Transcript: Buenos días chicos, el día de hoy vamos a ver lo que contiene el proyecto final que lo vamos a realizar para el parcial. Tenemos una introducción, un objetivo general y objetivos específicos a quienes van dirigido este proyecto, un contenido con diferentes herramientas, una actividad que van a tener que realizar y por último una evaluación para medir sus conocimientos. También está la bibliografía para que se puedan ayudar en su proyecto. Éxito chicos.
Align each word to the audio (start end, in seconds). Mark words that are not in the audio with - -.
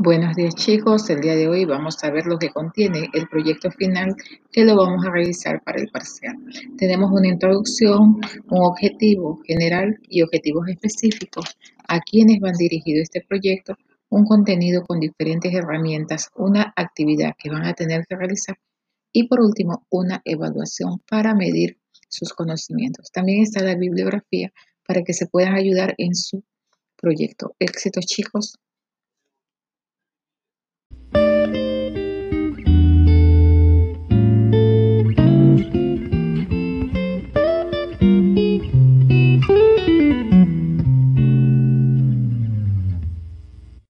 Buenos 0.00 0.36
días 0.36 0.54
chicos, 0.54 1.10
el 1.10 1.20
día 1.22 1.34
de 1.34 1.48
hoy 1.48 1.64
vamos 1.64 2.04
a 2.04 2.10
ver 2.12 2.24
lo 2.26 2.38
que 2.38 2.50
contiene 2.50 3.10
el 3.14 3.26
proyecto 3.26 3.68
final 3.72 4.14
que 4.52 4.64
lo 4.64 4.76
vamos 4.76 5.04
a 5.04 5.10
realizar 5.10 5.60
para 5.64 5.80
el 5.80 5.88
parcial. 5.88 6.36
Tenemos 6.76 7.10
una 7.10 7.26
introducción, 7.26 8.20
un 8.48 8.64
objetivo 8.64 9.40
general 9.44 9.98
y 10.08 10.22
objetivos 10.22 10.68
específicos 10.68 11.58
a 11.88 11.98
quienes 11.98 12.38
van 12.38 12.52
dirigido 12.52 13.02
este 13.02 13.24
proyecto, 13.28 13.74
un 14.08 14.24
contenido 14.24 14.84
con 14.86 15.00
diferentes 15.00 15.52
herramientas, 15.52 16.28
una 16.36 16.72
actividad 16.76 17.32
que 17.36 17.50
van 17.50 17.64
a 17.64 17.74
tener 17.74 18.06
que 18.08 18.14
realizar 18.14 18.56
y 19.12 19.26
por 19.26 19.40
último 19.40 19.84
una 19.90 20.22
evaluación 20.24 21.00
para 21.10 21.34
medir 21.34 21.76
sus 22.08 22.32
conocimientos. 22.34 23.10
También 23.10 23.42
está 23.42 23.64
la 23.64 23.74
bibliografía 23.74 24.52
para 24.86 25.02
que 25.02 25.12
se 25.12 25.26
puedan 25.26 25.54
ayudar 25.54 25.96
en 25.98 26.14
su 26.14 26.44
proyecto. 26.96 27.56
Éxito 27.58 27.98
chicos. 28.00 28.60